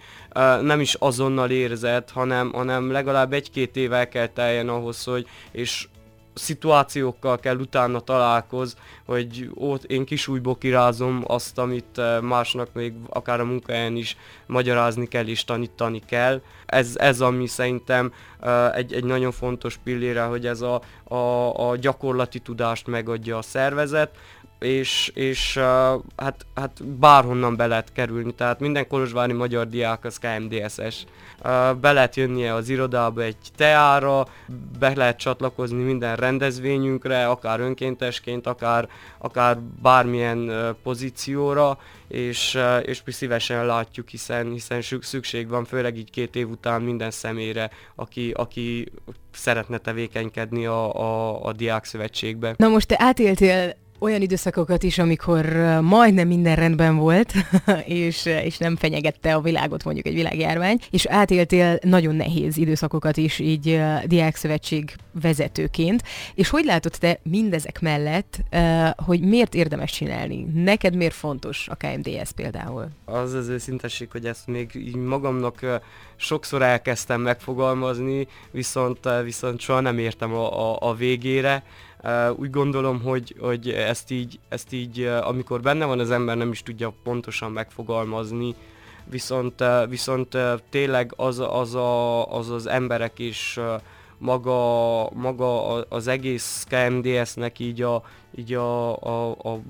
nem 0.62 0.80
is 0.80 0.94
azonnal 0.94 1.50
érzed, 1.50 2.10
hanem, 2.10 2.52
hanem 2.52 2.90
legalább 2.90 3.32
egy-két 3.32 3.76
évvel 3.76 4.08
kell 4.08 4.26
teljen 4.26 4.68
ahhoz, 4.68 5.04
hogy 5.04 5.26
és 5.50 5.88
szituációkkal 6.38 7.38
kell 7.38 7.56
utána 7.56 8.00
találkoz, 8.00 8.76
hogy 9.06 9.50
ott 9.54 9.84
én 9.84 10.04
kisújból 10.04 10.58
kirázom 10.58 11.24
azt, 11.26 11.58
amit 11.58 12.00
másnak 12.20 12.68
még 12.72 12.92
akár 13.08 13.40
a 13.40 13.44
munkahelyen 13.44 13.96
is 13.96 14.16
magyarázni 14.46 15.06
kell 15.06 15.26
és 15.26 15.44
tanítani 15.44 16.02
kell. 16.06 16.40
Ez, 16.66 16.96
ez 16.96 17.20
ami 17.20 17.46
szerintem 17.46 18.12
egy, 18.74 18.92
egy 18.92 19.04
nagyon 19.04 19.32
fontos 19.32 19.76
pillére, 19.84 20.22
hogy 20.22 20.46
ez 20.46 20.60
a, 20.60 20.82
a, 21.04 21.16
a 21.68 21.76
gyakorlati 21.76 22.38
tudást 22.38 22.86
megadja 22.86 23.38
a 23.38 23.42
szervezet, 23.42 24.10
és, 24.58 25.10
és 25.14 25.56
uh, 25.56 25.62
hát, 26.16 26.46
hát 26.54 26.84
bárhonnan 26.84 27.56
be 27.56 27.66
lehet 27.66 27.92
kerülni, 27.92 28.34
tehát 28.34 28.60
minden 28.60 28.86
kolozsvári 28.86 29.32
magyar 29.32 29.68
diák 29.68 30.04
az 30.04 30.18
KMDS-es. 30.18 31.04
Uh, 31.44 31.74
be 31.74 31.92
lehet 31.92 32.16
jönnie 32.16 32.54
az 32.54 32.68
irodába 32.68 33.22
egy 33.22 33.36
teára, 33.56 34.26
be 34.78 34.92
lehet 34.96 35.18
csatlakozni 35.18 35.82
minden 35.82 36.16
rendezvényünkre, 36.16 37.26
akár 37.26 37.60
önkéntesként, 37.60 38.46
akár, 38.46 38.88
akár 39.18 39.58
bármilyen 39.82 40.38
uh, 40.38 40.68
pozícióra, 40.82 41.78
és, 42.08 42.54
uh, 42.54 42.88
és 42.88 43.02
mi 43.04 43.12
szívesen 43.12 43.66
látjuk, 43.66 44.08
hiszen, 44.08 44.52
hiszen 44.52 44.82
szükség 45.00 45.48
van, 45.48 45.64
főleg 45.64 45.96
így 45.96 46.10
két 46.10 46.36
év 46.36 46.50
után 46.50 46.82
minden 46.82 47.10
személyre, 47.10 47.70
aki, 47.94 48.30
aki 48.30 48.92
szeretne 49.32 49.78
tevékenykedni 49.78 50.66
a, 50.66 50.94
a, 50.94 51.44
a 51.44 51.52
Diák 51.52 51.84
Szövetségbe. 51.84 52.54
Na 52.56 52.68
most 52.68 52.88
te 52.88 52.96
átéltél 52.98 53.74
olyan 53.98 54.20
időszakokat 54.22 54.82
is, 54.82 54.98
amikor 54.98 55.44
majdnem 55.82 56.28
minden 56.28 56.56
rendben 56.56 56.96
volt, 56.96 57.32
és, 57.84 58.26
és 58.26 58.58
nem 58.58 58.76
fenyegette 58.76 59.34
a 59.34 59.40
világot 59.40 59.84
mondjuk 59.84 60.06
egy 60.06 60.14
világjárvány, 60.14 60.78
és 60.90 61.06
átéltél 61.06 61.78
nagyon 61.82 62.14
nehéz 62.14 62.56
időszakokat 62.56 63.16
is 63.16 63.38
így 63.38 63.80
diákszövetség 64.04 64.94
vezetőként, 65.20 66.02
és 66.34 66.48
hogy 66.48 66.64
látod 66.64 66.92
te 67.00 67.20
mindezek 67.22 67.80
mellett, 67.80 68.38
hogy 69.04 69.20
miért 69.20 69.54
érdemes 69.54 69.92
csinálni? 69.92 70.46
Neked 70.54 70.96
miért 70.96 71.14
fontos 71.14 71.68
a 71.68 71.74
KMDS 71.74 72.30
például? 72.36 72.88
Az 73.04 73.32
az 73.32 73.48
őszintesség, 73.48 74.08
hogy 74.10 74.26
ezt 74.26 74.46
még 74.46 74.70
így 74.74 74.96
magamnak 74.96 75.80
sokszor 76.16 76.62
elkezdtem 76.62 77.20
megfogalmazni, 77.20 78.26
viszont, 78.50 78.98
viszont 79.24 79.60
soha 79.60 79.80
nem 79.80 79.98
értem 79.98 80.32
a, 80.32 80.72
a, 80.72 80.76
a 80.80 80.94
végére, 80.94 81.62
úgy 82.36 82.50
gondolom, 82.50 83.02
hogy, 83.02 83.34
hogy 83.40 83.68
ezt 83.68 84.10
így, 84.10 84.38
ezt 84.48 84.72
így 84.72 85.02
amikor 85.02 85.60
benne 85.60 85.84
van 85.84 85.98
az 85.98 86.10
ember, 86.10 86.36
nem 86.36 86.50
is 86.50 86.62
tudja 86.62 86.92
pontosan 87.02 87.52
megfogalmazni, 87.52 88.54
viszont, 89.04 89.64
viszont 89.88 90.36
tényleg 90.70 91.12
az, 91.16 91.38
az, 91.38 91.74
a, 91.74 92.32
az 92.32 92.50
az 92.50 92.66
emberek 92.66 93.18
és 93.18 93.60
maga, 94.18 95.10
maga 95.10 95.80
az 95.80 96.06
egész 96.06 96.66
KMDS-nek 96.68 97.58
így 97.58 97.82
a, 97.82 98.02
így 98.34 98.54
a, 98.54 98.96
a, 98.96 99.30
a 99.30 99.60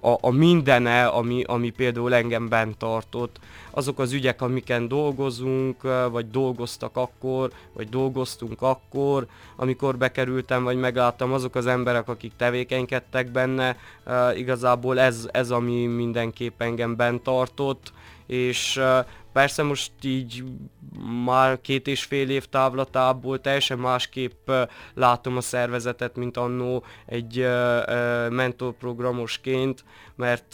a, 0.00 0.16
a 0.20 0.30
mindene, 0.30 1.06
ami, 1.06 1.42
ami 1.42 1.70
például 1.70 2.14
engem 2.14 2.48
bent 2.48 2.76
tartott. 2.78 3.38
Azok 3.70 3.98
az 3.98 4.12
ügyek, 4.12 4.42
amiken 4.42 4.88
dolgozunk, 4.88 5.82
vagy 6.10 6.30
dolgoztak 6.30 6.96
akkor, 6.96 7.50
vagy 7.72 7.88
dolgoztunk 7.88 8.62
akkor, 8.62 9.26
amikor 9.56 9.96
bekerültem, 9.96 10.64
vagy 10.64 10.76
megláttam, 10.76 11.32
azok 11.32 11.54
az 11.54 11.66
emberek, 11.66 12.08
akik 12.08 12.32
tevékenykedtek 12.36 13.30
benne, 13.30 13.76
igazából 14.34 15.00
ez, 15.00 15.28
ez 15.32 15.50
ami 15.50 15.86
mindenképp 15.86 16.62
engem 16.62 16.96
bent 16.96 17.22
tartott, 17.22 17.92
és 18.26 18.80
Persze 19.38 19.62
most 19.62 19.92
így 20.02 20.44
már 21.24 21.60
két 21.60 21.86
és 21.86 22.04
fél 22.04 22.30
év 22.30 22.44
távlatából 22.44 23.40
teljesen 23.40 23.78
másképp 23.78 24.50
látom 24.94 25.36
a 25.36 25.40
szervezetet, 25.40 26.16
mint 26.16 26.36
annó 26.36 26.84
egy 27.06 27.46
mentorprogramosként, 28.30 29.84
mert 30.16 30.48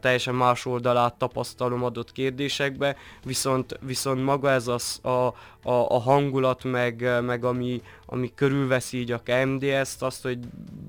teljesen 0.00 0.34
más 0.34 0.66
oldalát 0.66 1.14
tapasztalom 1.14 1.84
adott 1.84 2.12
kérdésekbe, 2.12 2.96
viszont, 3.24 3.78
viszont 3.80 4.24
maga 4.24 4.50
ez 4.50 4.68
az, 4.68 4.98
a, 5.02 5.08
a, 5.08 5.34
a 5.62 6.00
hangulat, 6.00 6.64
meg, 6.64 7.22
meg 7.22 7.44
ami, 7.44 7.82
ami 8.12 8.32
körülveszi 8.34 8.98
így 8.98 9.12
a 9.12 9.22
KMDS-t, 9.24 10.02
azt, 10.02 10.22
hogy 10.22 10.38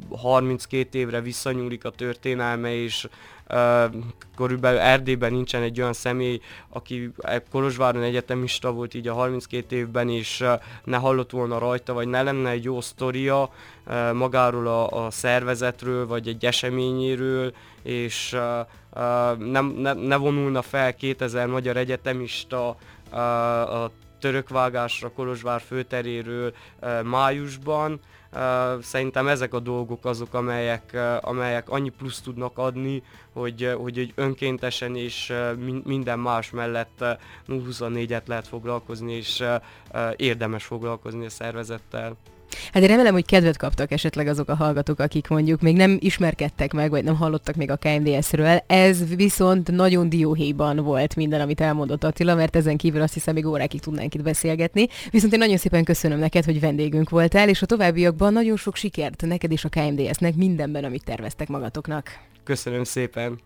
32 0.09 0.99
évre 0.99 1.21
visszanyúlik 1.21 1.85
a 1.85 1.89
történelme, 1.89 2.73
és 2.73 3.07
körülbelül 4.35 4.79
Erdélyben 4.79 5.31
nincsen 5.31 5.61
egy 5.61 5.81
olyan 5.81 5.93
személy, 5.93 6.39
aki 6.69 7.11
Kolozsváron 7.51 8.03
egyetemista 8.03 8.71
volt 8.71 8.93
így 8.93 9.07
a 9.07 9.13
32 9.13 9.75
évben, 9.75 10.09
és 10.09 10.43
ne 10.83 10.97
hallott 10.97 11.31
volna 11.31 11.57
rajta, 11.57 11.93
vagy 11.93 12.07
ne 12.07 12.21
lenne 12.21 12.49
egy 12.49 12.63
jó 12.63 12.81
sztoria 12.81 13.49
magáról 14.13 14.67
a, 14.67 15.05
a 15.05 15.11
szervezetről, 15.11 16.07
vagy 16.07 16.27
egy 16.27 16.45
eseményéről, 16.45 17.53
és 17.83 18.37
nem, 19.37 19.65
ne, 19.77 19.93
ne 19.93 20.15
vonulna 20.15 20.61
fel 20.61 20.95
2000 20.95 21.47
magyar 21.47 21.77
egyetemista 21.77 22.67
a 23.67 23.91
törökvágásra 24.23 25.11
Kolozsvár 25.11 25.61
főteréről 25.61 26.53
májusban, 27.03 27.99
Szerintem 28.81 29.27
ezek 29.27 29.53
a 29.53 29.59
dolgok 29.59 30.05
azok, 30.05 30.33
amelyek, 30.33 30.97
amelyek 31.21 31.69
annyi 31.69 31.89
plusz 31.89 32.21
tudnak 32.21 32.57
adni, 32.57 33.03
hogy, 33.33 33.73
hogy 33.77 33.97
egy 33.97 34.11
önkéntesen 34.15 34.95
és 34.95 35.33
minden 35.83 36.19
más 36.19 36.51
mellett 36.51 37.05
0-24-et 37.47 38.25
lehet 38.25 38.47
foglalkozni, 38.47 39.13
és 39.13 39.43
érdemes 40.15 40.63
foglalkozni 40.63 41.25
a 41.25 41.29
szervezettel. 41.29 42.17
Hát 42.73 42.83
én 42.83 42.89
remélem, 42.89 43.13
hogy 43.13 43.25
kedvet 43.25 43.57
kaptak 43.57 43.91
esetleg 43.91 44.27
azok 44.27 44.49
a 44.49 44.55
hallgatók, 44.55 44.99
akik 44.99 45.27
mondjuk 45.27 45.61
még 45.61 45.75
nem 45.75 45.97
ismerkedtek 45.99 46.73
meg, 46.73 46.89
vagy 46.89 47.03
nem 47.03 47.15
hallottak 47.15 47.55
még 47.55 47.71
a 47.71 47.77
KMDS-ről. 47.77 48.63
Ez 48.67 49.15
viszont 49.15 49.71
nagyon 49.71 50.09
dióhéjban 50.09 50.75
volt 50.75 51.15
minden, 51.15 51.41
amit 51.41 51.61
elmondott 51.61 52.03
Attila, 52.03 52.35
mert 52.35 52.55
ezen 52.55 52.77
kívül 52.77 53.01
azt 53.01 53.13
hiszem, 53.13 53.33
még 53.33 53.45
órákig 53.45 53.79
tudnánk 53.79 54.13
itt 54.13 54.23
beszélgetni. 54.23 54.87
Viszont 55.11 55.33
én 55.33 55.39
nagyon 55.39 55.57
szépen 55.57 55.83
köszönöm 55.83 56.19
neked, 56.19 56.45
hogy 56.45 56.59
vendégünk 56.59 57.09
voltál, 57.09 57.49
és 57.49 57.61
a 57.61 57.65
továbbiakban 57.65 58.33
nagyon 58.33 58.57
sok 58.57 58.75
sikert 58.75 59.21
neked 59.21 59.51
és 59.51 59.65
a 59.65 59.69
KMDS-nek 59.69 60.35
mindenben, 60.35 60.83
amit 60.83 61.03
terveztek 61.03 61.47
magatoknak. 61.47 62.19
Köszönöm 62.43 62.83
szépen. 62.83 63.39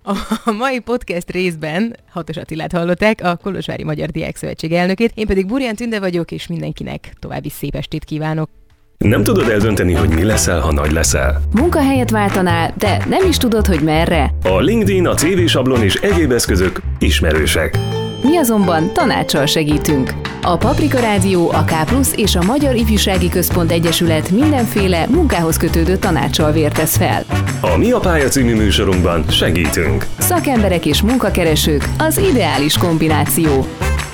A 0.45 0.51
mai 0.51 0.79
podcast 0.79 1.31
részben 1.31 1.95
Hatos 2.09 2.37
Attilát 2.37 2.71
hallották, 2.71 3.21
a 3.23 3.35
Kolozsvári 3.35 3.83
Magyar 3.83 4.09
Diák 4.09 4.35
Szövetség 4.35 4.71
elnökét, 4.71 5.11
én 5.15 5.25
pedig 5.25 5.47
Burján 5.47 5.75
Tünde 5.75 5.99
vagyok, 5.99 6.31
és 6.31 6.47
mindenkinek 6.47 7.13
további 7.19 7.49
szép 7.49 7.75
estét 7.75 8.03
kívánok. 8.03 8.49
Nem 8.97 9.23
tudod 9.23 9.49
eldönteni, 9.49 9.93
hogy 9.93 10.09
mi 10.09 10.23
leszel, 10.23 10.59
ha 10.59 10.71
nagy 10.71 10.91
leszel. 10.91 11.41
Munkahelyet 11.55 12.09
váltanál, 12.09 12.73
de 12.77 13.05
nem 13.09 13.27
is 13.27 13.37
tudod, 13.37 13.65
hogy 13.65 13.81
merre. 13.81 14.33
A 14.43 14.59
LinkedIn, 14.59 15.07
a 15.07 15.13
CV 15.13 15.45
sablon 15.45 15.83
és 15.83 15.95
egyéb 15.95 16.31
eszközök 16.31 16.81
ismerősek. 16.99 17.77
Mi 18.23 18.37
azonban 18.37 18.93
tanácssal 18.93 19.45
segítünk. 19.45 20.13
A 20.41 20.57
Paprika 20.57 20.99
Rádió, 20.99 21.51
a 21.51 21.63
K 21.63 21.71
és 22.15 22.35
a 22.35 22.43
Magyar 22.43 22.75
Ifjúsági 22.75 23.29
Központ 23.29 23.71
Egyesület 23.71 24.31
mindenféle 24.31 25.05
munkához 25.09 25.57
kötődő 25.57 25.97
tanácssal 25.97 26.51
vértesz 26.51 26.97
fel. 26.97 27.23
A 27.61 27.77
Mi 27.77 27.91
a 27.91 27.99
pálya 27.99 28.27
című 28.27 28.55
műsorunkban 28.55 29.23
segítünk. 29.29 30.05
Szakemberek 30.17 30.85
és 30.85 31.01
munkakeresők 31.01 31.89
az 31.97 32.17
ideális 32.17 32.77
kombináció. 32.77 33.65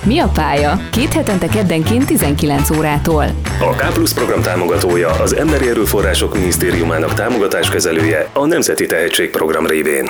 Mi 0.06 0.20
a 0.20 0.28
pálya? 0.34 0.80
Két 0.92 1.14
hetente 1.14 1.48
keddenként 1.48 2.06
19 2.06 2.70
órától. 2.70 3.24
A 3.60 3.76
K 3.76 4.14
program 4.14 4.42
támogatója 4.42 5.10
az 5.10 5.36
Emberi 5.36 5.68
Erőforrások 5.68 6.34
Minisztériumának 6.34 7.14
támogatáskezelője 7.14 8.30
a 8.34 8.46
Nemzeti 8.46 8.86
Tehetségprogram 8.86 9.68
révén. 9.68 10.10